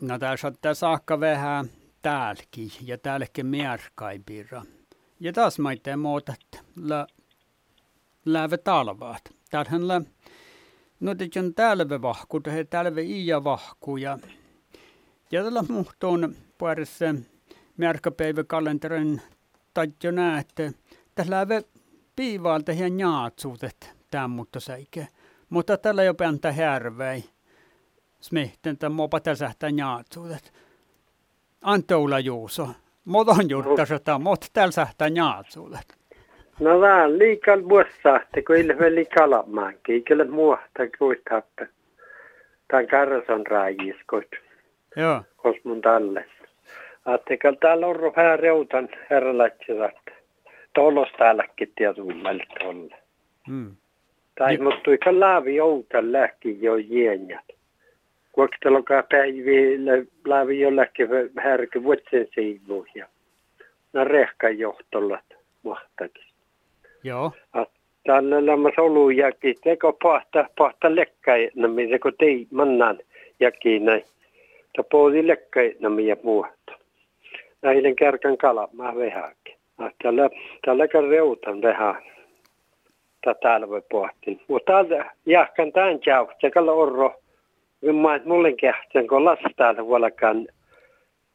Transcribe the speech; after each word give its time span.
No 0.00 0.18
tässä 0.18 0.48
on 0.48 0.74
saakka 0.74 1.20
vähän 1.20 1.70
täälläkin 2.02 2.70
ja 2.84 2.98
täälläkin 2.98 3.46
mierkaipirra. 3.46 4.62
Ja 5.20 5.32
taas 5.32 5.58
maitteen 5.58 5.98
muuta, 5.98 6.34
että 6.42 6.64
lä, 6.76 7.06
läävä 8.24 8.58
talvaat. 8.58 9.22
Täällähän 9.50 9.88
lä, 9.88 10.00
no 11.00 11.14
te 11.14 11.28
on 11.38 11.54
tälve 11.54 12.02
vahku, 12.02 12.40
te 12.40 12.64
tälve 12.64 13.02
iä 13.02 13.44
vahku 13.44 13.96
ja 13.96 14.18
ja 15.32 15.44
tällä 15.44 15.64
muhtoon 15.68 16.34
puolessa 16.58 17.04
märkäpäiväkalenterin 17.76 19.22
tai 19.74 19.92
jo 20.02 20.10
näette, 20.10 20.72
tässä 21.14 21.30
läävä 21.30 21.62
piivaalta 22.16 22.72
ja 22.72 22.88
njaatsuutet 22.88 23.94
tämän 24.10 24.30
mutta 24.30 24.60
säikä. 24.60 25.06
Mutta 25.50 25.76
tällä 25.76 26.02
jo 26.02 26.14
päntä 26.14 26.52
härväi. 26.52 27.24
Smihten 28.20 28.78
tämän 28.78 28.92
mopa 28.92 29.20
täsähtää 29.20 29.70
njaatsuutet. 29.70 30.52
Antoula 31.62 32.18
Juuso. 32.18 32.68
Modon 33.04 33.50
juurta 33.50 33.86
sota, 33.86 34.18
mot 34.18 34.40
täällä 34.52 34.72
sähtää 34.72 35.08
njaatsuudet. 35.08 36.00
No 36.60 36.80
vähän 36.80 37.18
liikaa 37.18 37.68
vuossahti, 37.68 38.42
kun 38.42 38.56
ilme 38.56 38.94
liikaa 38.94 39.30
lamaankin. 39.30 40.04
Kyllä 40.04 40.24
muuta 40.24 40.62
kuittaatte. 40.98 41.68
Tämän 42.68 42.86
karson 42.86 43.46
raajiskoit. 43.46 44.28
Joo. 44.96 45.22
Kos 45.36 45.56
mun 45.64 45.80
talle. 45.80 46.24
Aattekal 47.06 47.54
täällä 47.54 47.86
on 47.86 47.96
vähän 48.16 48.38
reutan 48.38 48.88
herralatsivat. 49.10 49.94
Tolos 50.74 51.08
täälläkin 51.18 51.72
tietyllä 51.76 52.44
tolle. 52.62 52.96
Mm. 53.48 53.76
Tai 54.38 54.56
mutta 54.56 54.90
ikä 54.90 55.20
laavi 55.20 55.56
joutan 55.56 56.12
lähki 56.12 56.58
jo 56.62 56.76
jienjat. 56.76 57.44
Kuoktelokaa 58.40 59.02
päiville 59.10 60.06
laavi 60.26 60.60
jo 60.60 60.76
lähki 60.76 61.02
härki 61.38 61.82
vuotsen 61.82 62.26
siivuja. 62.34 63.06
No 63.92 64.04
rehka 64.04 64.48
johtolla 64.48 65.18
muhtakin. 65.62 66.24
Joo. 67.04 67.32
Tällä 68.06 68.46
lämmäs 68.46 68.74
olu 68.78 69.10
jäki, 69.10 69.54
teko 69.64 69.92
pahta, 70.02 70.44
pahta 70.58 70.94
lekkai, 70.94 71.50
no 71.54 71.68
mitä 71.68 71.98
kun 71.98 72.12
tei 72.18 72.46
mannan 72.52 72.98
jäki 73.40 73.78
näin. 73.78 74.04
Ta 74.76 74.82
poodi 74.82 75.26
lekkai, 75.26 75.76
no 75.80 75.90
mitä 75.90 76.16
muuta. 76.22 76.72
Näiden 77.62 77.96
kärkän 77.96 78.36
kala, 78.36 78.68
mä 78.72 78.96
vehäkin. 78.96 79.56
Tällä, 80.02 80.30
tällä 80.66 80.86
reutan 81.10 81.62
vähän 81.62 81.94
täällä 83.42 83.68
voi 83.68 83.82
pohtia. 83.90 84.34
Mutta 84.48 84.72
jahkan 85.26 85.72
tämän 85.72 85.98
jau, 86.06 86.26
sekalla 86.40 86.72
orro, 86.72 87.19
mä 87.82 88.14
et 88.14 88.24
mulle 88.24 88.52
kähtän, 88.52 89.06
kun 89.06 89.24
lastaan 89.24 89.86
vuolakaan 89.86 90.48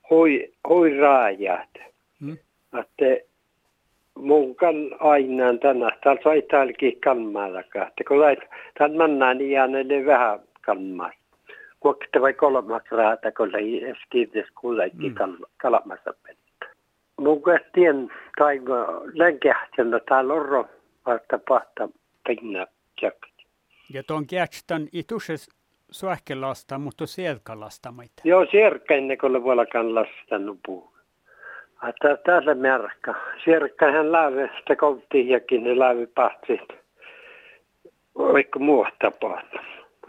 hui, 0.10 0.54
hui 0.70 0.98
raajat. 0.98 1.70
Mm. 2.20 2.38
Että 2.80 3.26
mun 4.18 4.56
kan 4.56 4.76
aina 5.00 5.58
tänä, 5.62 5.90
täällä 6.04 6.22
sai 6.24 6.42
täälläkin 6.42 7.02
kammallakaan. 7.02 7.88
Että 7.88 8.04
kun 8.08 8.22
lait, 8.22 8.40
tämän 8.78 8.98
mennään 8.98 9.42
ihan 9.42 9.76
eli 9.76 10.06
vähän 10.06 10.40
kammaa. 10.62 11.12
Kuokte 11.80 12.22
vai 12.22 12.34
kolmaksi 12.34 12.96
raata, 12.96 13.32
kun 13.32 13.56
ei 13.56 13.86
estiitis 13.86 14.46
kuuleikki 14.62 15.09
mm. 15.09 15.16
kalamassa 15.58 16.14
pentä. 16.24 16.76
Mun 17.20 17.44
kähtien 17.44 18.12
tai 18.38 18.62
lenkähtän, 19.14 20.02
täällä 20.09 20.34
orro, 20.34 20.66
vasta 21.06 21.40
pahta 21.48 21.90
pinna 22.28 22.68
tjökt. 23.00 23.36
Ja 23.94 24.04
tuon 24.04 24.28
kähtän 24.28 24.88
ituses 25.86 26.00
suahkelasta, 26.00 26.78
mutta 26.78 27.05
sielkalasta 27.05 27.91
maita. 27.91 28.22
Joo, 28.23 28.45
sierkkäin 28.52 29.17
kun 29.22 29.44
vuolakaan 29.44 29.95
lastanut 29.95 30.59
puu. 30.66 30.94
Että 31.89 32.17
tässä 32.25 32.55
merkka. 32.55 33.16
Sierkkähän 33.44 34.11
läävi 34.11 34.50
sitä 34.59 34.75
kouttiinkin, 34.75 35.63
ne 35.63 35.80
läävi 35.80 36.08
pahtsit. 36.08 36.62
Oikko 38.16 38.59
muuta 38.59 39.12
pahta. 39.22 39.59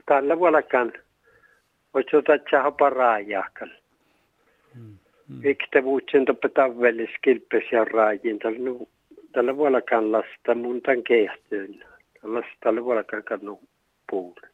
Tällä 0.07 0.39
vuolakaan 0.39 0.93
voisi 1.95 2.17
ottaa 2.17 2.39
tjähä 2.39 2.71
paraajakan. 2.71 3.71
Mm. 4.75 4.99
Mm. 5.29 5.45
Ikte 5.45 5.85
vuutsen 5.85 6.25
toppe 6.25 6.49
tavallis 6.49 7.11
kilpes 7.23 7.73
ja 7.73 7.85
raajin. 7.85 8.39
Tällä, 9.33 9.57
vuolakaan 9.57 10.13
lasta 10.13 10.55
mun 10.55 10.83
tämän 10.83 11.03
kehtyyn. 11.03 11.85
Tällä 12.61 12.85
vuolakaan 12.85 13.23
kannu 13.23 13.61
puulle. 14.11 14.49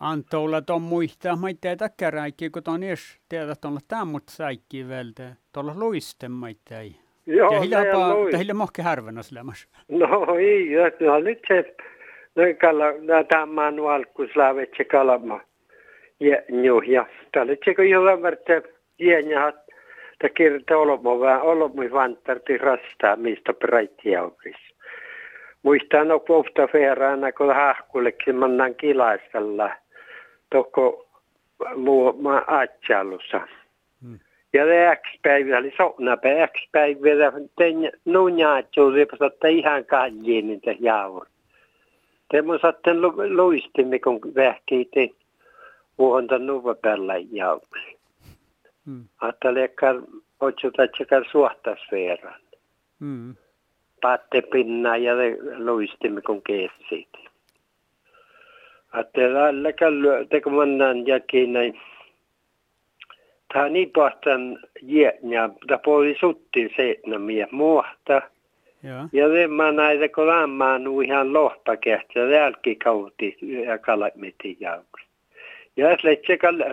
Antoulla 0.00 0.62
tuon 0.62 0.82
muistaa, 0.82 1.36
mä 1.36 1.48
ei 1.48 1.76
takkaräikki, 1.76 2.50
kun 2.50 2.62
tuon 2.62 2.82
edes 2.82 3.20
tiedät 3.28 3.64
olla 3.64 3.80
tämän 3.88 4.20
säikkiä 4.28 4.88
vältä. 4.88 5.22
Tuolla 5.52 5.74
luisten 5.76 6.32
mä 6.32 6.48
ei. 6.48 6.96
Joo, 7.26 7.50
tahille 8.30 8.52
mohke 8.52 8.82
härvenas 8.82 9.32
lämmäs. 9.32 9.68
No 9.88 10.36
ei, 10.38 10.68
no 11.00 11.20
nyt 11.20 11.38
se, 11.48 11.74
no 12.36 12.42
no 13.00 13.24
tämä 13.24 13.66
on 13.66 13.92
alkuslaavet 13.92 14.70
se 14.76 14.84
kalama. 14.84 15.40
Ja, 16.20 16.36
joo, 16.62 16.82
ja 16.86 17.06
tällä 17.32 17.56
se 17.64 17.74
kun 17.74 17.90
jo 17.90 18.04
vämmärtä 18.04 18.62
jienjahat, 18.98 19.56
ta 20.22 20.28
kirta 20.28 20.76
olomo 20.76 21.20
vähän, 21.20 21.42
olomo 21.42 21.82
vantarti 21.92 22.58
rastaa, 22.58 23.16
mistä 23.16 23.52
präittiä 23.52 24.22
opis. 24.22 24.56
Muistan 25.62 26.08
no 26.08 26.20
kohta 26.20 26.66
feeraana, 26.66 27.32
kun 27.32 27.54
hahkullekin 27.54 28.36
mannan 28.36 28.74
kilaistella, 28.74 29.70
toko 30.50 31.06
muu 31.76 32.12
ma 32.12 32.42
atsalussa. 32.46 33.40
Mm. 34.02 34.18
Ja 34.52 34.66
det 34.66 34.98
X-päivä 35.02 35.58
oli 35.58 35.72
sopnapä 35.76 36.28
X-päivä, 36.46 37.32
tein 37.58 37.92
nunjaatsuuri, 38.04 39.02
että 39.02 39.48
ihan 39.48 39.84
kalliin 39.84 40.46
niitä 40.46 40.74
jaur. 40.80 41.26
Teemu 42.30 42.58
satten 42.58 43.00
luistimme, 43.36 43.98
kun 43.98 44.20
vähkii 44.34 44.84
te 44.84 45.10
vuonta 45.98 46.38
nuva 46.38 46.74
päällä 46.74 47.14
jaur. 47.32 47.60
Mm. 48.86 49.04
Että 49.28 49.54
lekkar 49.54 49.96
otsuta 50.40 50.88
tsekar 50.88 51.24
suhtasfeeran. 51.32 52.40
Mm. 53.00 53.34
Paatte 54.02 54.42
pinna 54.42 54.96
ja 54.96 55.12
luistimme, 55.58 56.22
kun 56.22 56.42
keessit. 56.42 57.29
Että 58.98 59.20
lekkar 59.50 59.92
teko 60.30 60.50
mannan 60.50 61.06
jakin 61.06 61.52
näin. 61.52 61.80
Tämä 63.52 63.64
on 63.64 63.72
niin 63.72 63.90
pahtan 63.90 64.58
jäänä, 64.82 65.50
tämä 65.66 65.78
puoli 65.84 66.16
suttin 66.20 66.70
seitsemämiä 66.76 67.48
muohta. 67.50 68.22
Ja 69.12 69.28
tämä 69.28 69.72
näitä 69.72 70.08
kun 70.08 70.26
lämmään 70.26 70.82
ihan 71.04 71.32
lohpakähtä, 71.32 72.20
jälkikauti 72.20 73.36
ja 73.66 73.78
kalamiti 73.78 74.56
jauksi. 74.60 75.06
Ja 75.76 75.88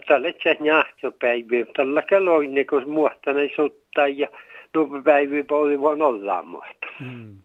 tällä 0.07 0.33
se 0.43 0.57
nähtöpäivä, 0.59 1.71
tällä 1.75 2.01
kelloin 2.01 2.53
niin 2.53 2.67
kun 2.67 2.89
muohtana 2.89 3.39
suttaa 3.55 4.07
ja 4.07 4.27
nuupäivä 4.73 5.43
puoli 5.47 5.79
voin 5.79 6.01
olla 6.01 6.43
muohta. 6.43 6.87
Mm. 6.99 7.37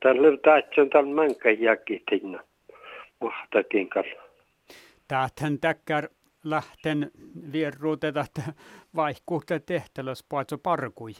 Tällä 0.00 0.36
taitsen 0.36 0.90
tällä 0.90 1.14
manka 1.14 1.48
muohtakin 3.26 3.88
kanssa. 3.88 4.16
Tähän 5.08 5.58
täkkär 5.60 6.08
lähten 6.44 7.10
vierruuteta, 7.52 8.20
että 8.20 8.52
vaihkuutte 8.96 9.60
tehtelös 9.66 10.24
paitsi 10.28 10.56
parkui. 10.62 11.12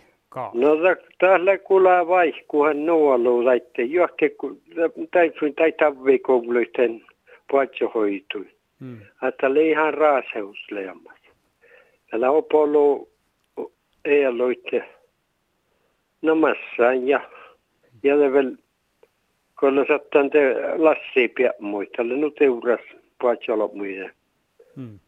No 0.55 0.77
tä- 0.77 1.03
tällä 1.19 1.59
kuulaa 1.59 2.09
vaihkuhan 2.09 2.87
nuolu 2.87 3.45
laitte 3.45 3.83
johonkin, 3.83 4.31
kun 4.41 4.61
täytyy 5.11 5.53
tai 5.53 5.73
tavvikouluiden 5.73 7.05
paitsohoitui. 7.53 8.47
Mm. 8.81 8.99
Että 9.29 9.47
oli 9.47 9.71
ihan 9.71 9.95
raaseusleamas. 9.95 11.19
Tällä 12.11 12.31
opolu 12.31 13.09
eeluitte 14.05 14.89
namassaan 16.23 17.09
ja 17.09 17.21
ja 18.03 18.21
level 18.21 18.57
kun 19.61 19.85
sattan 19.89 20.31
te 20.31 20.55
lassi 20.77 21.35
muita, 21.59 22.03
nu 22.03 22.31
teuras 22.31 22.81
paitsolo 23.23 23.71
muiden. 23.75 24.11
Mm. 24.77 24.99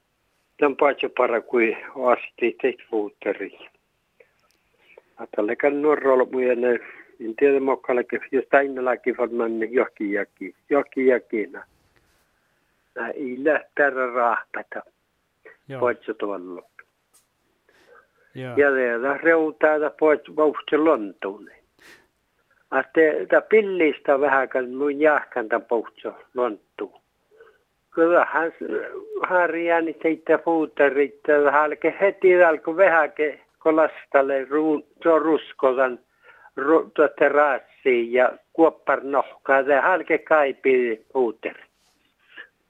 Tämän 0.56 0.76
paitsi 0.76 1.08
para 1.08 1.40
kuin 1.40 1.76
asti 2.12 2.56
teit 2.62 2.78
fuutteri. 2.90 3.58
Atalle 5.16 5.56
nuorrolla 5.70 6.24
muiden, 6.32 6.64
en 7.20 7.36
tiedä 7.38 7.60
mokkallekin, 7.60 8.20
jos 8.32 8.44
tainalakin 8.50 9.16
varmaan 9.16 9.72
johonkin 9.72 10.12
jakin, 10.12 10.54
johonkin 10.70 11.06
jakina. 11.06 11.64
Nää 12.94 13.10
ei 13.10 13.36
lähtärä 13.44 14.14
rahpata, 14.14 14.82
Joo. 15.68 15.80
paitsi 15.80 16.14
tuolla. 16.14 16.62
Ja 18.34 18.70
det 18.70 19.22
reutaa 19.22 19.90
paitsi 20.00 20.36
vauhti 20.36 20.76
lontuun. 20.76 21.50
Että 22.80 23.00
tämä 23.28 23.40
pillistä 23.40 24.20
vähän, 24.20 24.48
kun 24.48 24.74
mun 24.74 25.00
jahkan 25.00 25.48
tämän 25.48 25.66
puhtso 25.68 26.14
lonttuu. 26.34 27.00
Kyllä 27.94 28.26
hän 28.30 28.52
harjani 29.22 29.94
teitä 29.94 30.38
fuuterit, 30.38 31.20
halke 31.52 31.94
heti 32.00 32.44
alkoi 32.44 32.76
vähäke 32.76 33.40
kolastalle 33.58 34.44
ruun, 34.44 34.84
ruskodan 35.04 35.98
ru, 36.56 36.92
ja 38.10 38.32
kuoppar 38.52 39.00
nohkaa, 39.02 39.64
se 39.64 39.76
halke 39.76 40.18
kaipi 40.18 41.04
fuuteri. 41.12 41.62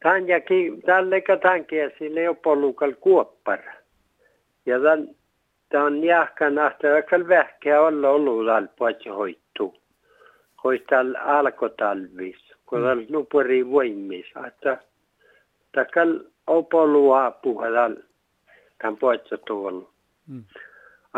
Tän 0.02 0.28
jäki, 0.28 0.72
tälle 0.86 1.22
tämän 1.40 1.64
kiesille 1.64 2.22
jo 2.22 2.34
polukal 2.34 2.92
kuoppar. 3.00 3.58
Ja 4.66 4.80
tämän, 4.80 5.08
tämän 5.68 6.04
jahkan 6.04 6.58
ahtaa 6.58 6.90
vähkeä 7.28 7.80
olla 7.80 8.10
ollut 8.10 8.48
alpoa 8.48 8.90
hoittuu. 9.16 9.47
Koistal 10.68 11.14
alkotalvis, 11.24 12.36
kun 12.66 12.84
on 12.84 13.06
nupuri 13.08 13.70
voimis. 13.70 14.26
Että 14.46 14.78
takal 15.72 16.20
opolua 16.46 17.30
puhadal 17.30 17.96
tämän 18.78 18.96
poitsa 18.96 19.38
tuolla. 19.38 19.88
Mm. 20.26 20.44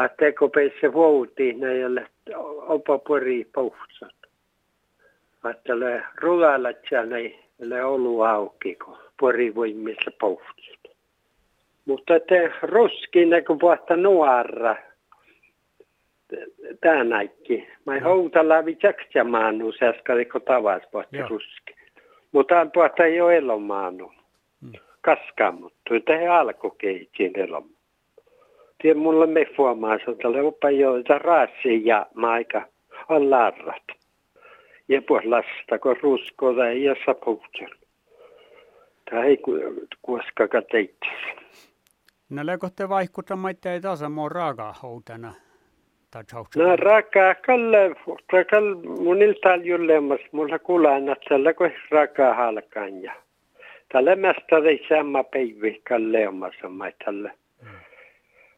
Että 0.05 0.38
kun 0.38 0.50
peissä 0.50 0.93
vuoti, 0.93 1.52
ne 1.52 1.73
ei 1.73 1.85
ole 1.85 2.06
opopuri 2.67 3.47
puhtsat. 3.55 4.17
Että 5.50 5.81
le 5.81 6.02
rudalat 6.20 6.76
ne 7.06 7.38
le 7.58 7.85
ollut 7.85 8.26
auki, 8.26 8.75
kun 8.85 8.99
pori 9.20 9.55
voimissa 9.55 10.11
puhtsat. 10.20 10.97
Mutta 11.85 12.20
te 12.29 12.52
ruskine, 12.62 13.43
kun 13.43 13.58
puhuta 13.58 13.97
nuora, 13.97 14.76
tämä 16.80 17.04
näikki. 17.04 17.68
Mä 17.86 17.94
ei 17.94 18.00
houtalla 18.00 18.64
vitsäksä 18.64 19.24
maanu, 19.24 19.72
sääskali 19.72 20.24
kun 20.24 20.42
tavas 20.42 20.82
puhuta 20.92 21.28
ruski. 21.28 21.74
Mutta 22.32 22.66
puhuta 22.74 23.04
ei 23.04 23.20
ole 23.20 23.36
elomaanu. 23.36 24.12
Mm. 24.60 24.72
Kaskaa, 25.00 25.52
mutta 25.52 26.12
ei 26.12 26.28
alkukeitsin 26.28 27.38
elomaanu. 27.38 27.80
Tiedä, 28.82 28.98
mulla 28.98 29.26
me 29.26 29.46
fuomaa, 29.56 29.94
että 29.94 30.28
oppa 30.44 30.70
jo, 30.70 30.96
että 30.96 31.18
raassi 31.18 31.86
ja 31.86 32.06
maika 32.14 32.62
on 33.08 33.30
larrat. 33.30 33.82
Ja 34.88 35.02
puhut 35.02 35.24
lasta, 35.24 35.78
kun 35.82 35.96
ruskoa 36.02 36.68
ja 36.68 36.96
sapuutsen. 37.06 37.70
Tämä 39.10 39.24
ei 39.24 39.38
kuoskaka 40.02 40.62
teitsäsi. 40.62 41.40
No 42.30 42.42
te 42.76 42.88
vaikuta 42.88 43.36
maita 43.36 43.72
ei 43.72 43.80
tasa 43.80 44.08
muu 44.08 44.28
raaka 44.28 44.74
houtana? 44.82 45.34
No 46.56 46.76
raaka 46.76 47.34
kalle, 47.46 47.94
kall 48.50 48.74
mun 48.74 49.22
iltaal 49.22 49.60
jullemas, 49.60 50.20
mulla 50.32 50.58
kuulaan, 50.58 51.08
että 51.08 51.24
tällä 51.28 51.54
kun 51.54 51.70
raaka 51.90 52.34
halkaan 52.34 53.02
ja. 53.02 53.12
Tällä 53.92 54.16
mästä 54.16 54.56
ei 54.68 54.86
sama 54.88 55.24
päivi 55.24 55.80
kalleamassa 55.88 56.68
mai 56.68 56.92
tällä. 57.04 57.32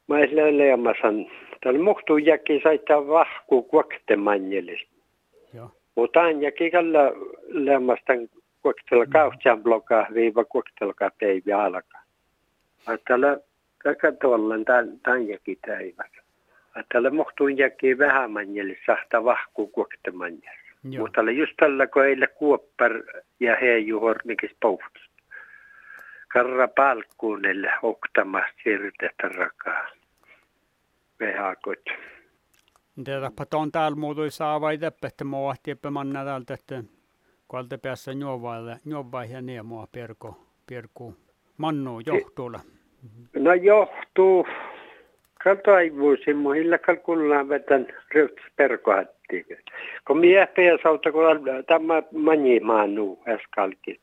Mä 0.08 0.18
ei 0.18 0.58
leamasan. 0.58 1.26
Tällä 1.60 1.82
muhtuu 1.82 2.18
jäki 2.18 2.60
saita 2.62 3.06
vahku 3.06 3.62
kuokte 3.62 4.16
manjelis. 4.16 4.86
Mutta 5.94 6.20
on 6.20 6.42
jäki 6.42 6.70
kalla 6.70 7.00
leamastan 7.48 8.28
kuoktella 8.62 9.06
kauhtsaan 9.06 9.62
blokaa 9.62 10.06
viiva 10.14 10.44
kuoktelkaa 10.44 11.10
päivi 11.20 11.52
alkaa. 11.52 12.02
Tällä 13.08 13.38
Kaka 13.82 14.12
tuollen 14.12 14.64
tämän 15.02 15.28
jäki 15.28 15.58
täivät. 15.66 16.12
Tällä 16.92 17.10
mohtuun 17.10 17.58
jäki 17.58 17.98
vähän 17.98 18.30
manjeli 18.30 18.78
sahta 18.86 19.24
vahkuu 19.24 19.66
kuokte 19.66 20.10
manjeli. 20.10 20.62
Mutta 20.98 21.12
tällä 21.14 21.30
just 21.30 21.52
tällä 21.56 21.86
kun 21.86 22.06
eille 22.06 22.26
kuoppar 22.26 22.92
ja 23.40 23.56
heiju 23.60 24.00
hormikis 24.00 24.56
pouhtus. 24.60 25.02
Karra 26.28 26.68
palkkuunelle 26.68 27.70
oktamasta 27.82 28.52
siirrytettä 28.62 29.28
rakaa. 29.28 29.88
Vehakot. 31.20 31.78
Tiedäpä 33.04 33.46
tuon 33.50 33.72
täällä 33.72 33.96
muutui 33.96 34.30
saa 34.30 34.60
vai 34.60 34.78
teppehtä 34.78 35.24
mua 35.24 35.54
tieppä 35.62 35.90
manna 35.90 36.24
täältä, 36.24 36.54
että 36.54 36.84
kuolta 37.48 37.78
päässä 37.78 38.12
juovaille, 38.12 38.76
juovaihe 38.84 39.38
ja 39.54 39.62
mua 39.62 39.86
perko, 39.92 40.46
perku 40.68 41.16
mannu 41.58 42.00
johtuulla. 42.06 42.60
No 43.34 43.54
johtuu. 43.54 44.46
Kataivuisin 45.44 46.36
muilla 46.36 46.78
kalkullaan 46.78 47.48
vetän 47.48 47.86
ryhtis 48.14 48.44
perkohatti. 48.56 49.46
Kun 50.06 50.18
miehiä 50.18 50.78
sauta, 50.82 51.12
kun 51.12 51.22
tämä 51.66 52.02
mani 52.12 52.60
maanu 52.60 53.18
äskalki. 53.28 54.00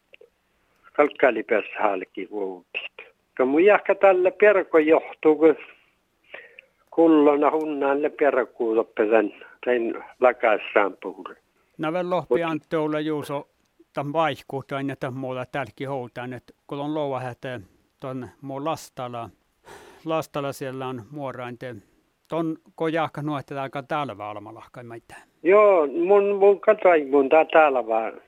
Kalkkali 0.94 1.44
päässä 1.44 1.80
halki 1.80 2.28
vuotit. 2.32 2.92
Kun 3.38 3.48
mun 3.48 3.66
jahka 3.66 3.96
tällä 3.96 4.32
perko 4.32 4.78
johtuu, 4.78 5.36
kun 5.36 5.56
kullona 6.92 7.52
hunnalle 7.52 8.10
perkuu 8.10 8.76
loppetan 8.76 9.34
tein 9.66 10.04
lakassaan 10.20 10.98
puhulle. 11.02 11.38
Nävel 11.78 12.10
lohpi 12.10 12.44
Antti 12.44 12.76
Juuso 13.06 13.48
tämän 13.94 14.14
vaihkuu 14.14 14.64
tai 14.64 14.84
tämän 15.00 15.20
muuta 15.20 15.46
tälläkin 15.46 15.90
houtaan, 15.90 16.34
että 16.34 16.54
kun 16.68 16.80
on 16.80 16.94
louva 16.94 17.20
hätä 17.20 17.60
tuon 18.00 18.28
muu 18.42 18.66
lastala, 18.66 19.30
lastala 20.06 20.52
siellä 20.54 20.88
on 20.88 21.02
muorainte. 21.12 21.76
Ton 22.28 22.58
ko 22.76 22.88
jahka 22.88 23.22
nuotte 23.22 23.60
aika 23.60 23.84
täällä 23.84 24.18
valmalahkai 24.18 24.84
meitä. 24.84 25.16
Joo, 25.44 25.88
mun, 25.88 26.36
mun 26.36 26.60
katsoi 26.60 27.06
mun 27.06 27.30
tää 27.30 27.46
täällä 27.46 27.88
vaan. 27.88 28.22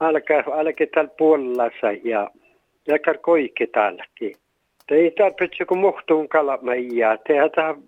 Alkaa, 0.00 0.42
alkaa 0.46 0.86
täällä 0.94 1.10
puolella 1.18 1.64
ja 2.04 2.30
alkaa 2.92 3.14
koikki 3.14 3.66
täälläkin. 3.66 4.34
Te 4.86 4.94
ei 4.94 5.10
tarvitse 5.10 5.64
kun 5.64 5.78
muhtuun 5.78 6.28
kala 6.28 6.58
meijää. 6.62 7.16
Tehdään 7.16 7.50
tähän 7.50 7.82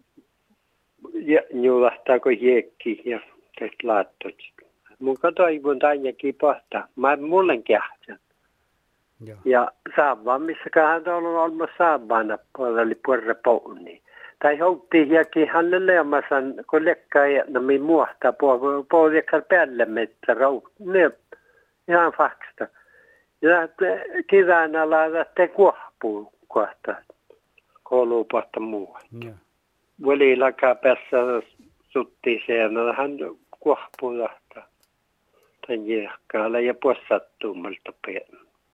juulahtaa 1.52 2.20
kun 2.20 2.32
hiekki 2.32 3.02
ja 3.04 3.20
teet 3.58 3.82
laattot. 3.82 4.34
Mun 4.98 5.16
katsoi 5.20 5.60
mun 5.64 5.78
tännekin 5.78 6.34
pahtaa. 6.40 6.88
Mä 6.96 7.16
mullen 7.16 7.62
kähtän. 7.62 8.18
Joo. 9.20 9.38
Ja 9.44 9.70
saavaan, 9.96 10.42
missäkään 10.42 10.88
hän 10.88 11.14
on 11.14 11.26
ollut 11.26 11.70
saavaana 11.78 12.38
puolella 12.56 12.94
puolella 13.04 13.34
pouni. 13.44 14.02
Tai 14.42 14.58
houtti 14.58 15.10
jäki 15.10 15.46
hänelle 15.46 15.86
leemasan, 15.86 16.54
kun 16.70 16.84
lekkaa 16.84 17.26
ja 17.26 17.44
no 17.48 17.60
min 17.60 17.82
muohta 17.82 18.32
puolella 18.90 19.42
päälle 19.48 19.84
mettä 19.84 20.34
rau. 20.34 20.60
Ne 20.78 21.10
ihan 21.88 22.12
faksta. 22.12 22.66
Ja 23.42 23.68
kirjana 24.26 24.90
laitatte 24.90 25.48
kuohpuun 25.48 26.28
kohta 26.48 26.94
koulupahta 27.82 28.60
muu. 28.60 28.96
Välillä 30.06 30.52
päässä 30.82 31.16
sutti 31.88 32.42
siellä, 32.46 32.92
hän 32.92 33.10
kuohpuu 33.60 34.18
lahtaa. 34.18 34.66
Tämän 35.66 35.86
jääkkäällä 35.86 36.60
ja 36.60 36.74
puossattuu 36.82 37.54
multa 37.54 37.92
pieni. 38.06 38.43